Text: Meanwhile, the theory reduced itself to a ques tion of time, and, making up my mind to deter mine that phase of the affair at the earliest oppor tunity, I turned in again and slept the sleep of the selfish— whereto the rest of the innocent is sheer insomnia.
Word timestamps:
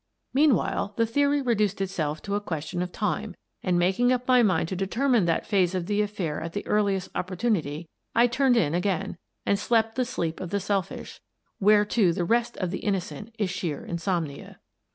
Meanwhile, 0.33 0.93
the 0.97 1.05
theory 1.05 1.43
reduced 1.43 1.79
itself 1.79 2.23
to 2.23 2.33
a 2.33 2.41
ques 2.41 2.63
tion 2.65 2.81
of 2.81 2.91
time, 2.91 3.35
and, 3.61 3.77
making 3.77 4.11
up 4.11 4.27
my 4.27 4.41
mind 4.41 4.67
to 4.69 4.75
deter 4.75 5.07
mine 5.07 5.25
that 5.25 5.45
phase 5.45 5.75
of 5.75 5.85
the 5.85 6.01
affair 6.01 6.41
at 6.41 6.53
the 6.53 6.65
earliest 6.65 7.13
oppor 7.13 7.37
tunity, 7.37 7.85
I 8.15 8.25
turned 8.25 8.57
in 8.57 8.73
again 8.73 9.19
and 9.45 9.59
slept 9.59 9.93
the 9.93 10.05
sleep 10.05 10.39
of 10.39 10.49
the 10.49 10.59
selfish— 10.59 11.21
whereto 11.59 12.13
the 12.13 12.25
rest 12.25 12.57
of 12.57 12.71
the 12.71 12.79
innocent 12.79 13.35
is 13.37 13.51
sheer 13.51 13.85
insomnia. 13.85 14.59